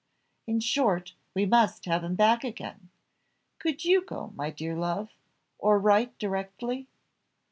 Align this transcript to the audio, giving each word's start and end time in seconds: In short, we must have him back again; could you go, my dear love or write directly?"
In 0.47 0.59
short, 0.61 1.13
we 1.35 1.45
must 1.45 1.85
have 1.85 2.03
him 2.03 2.15
back 2.15 2.43
again; 2.43 2.89
could 3.59 3.85
you 3.85 4.03
go, 4.03 4.33
my 4.35 4.49
dear 4.49 4.75
love 4.75 5.11
or 5.59 5.77
write 5.77 6.17
directly?" 6.17 6.87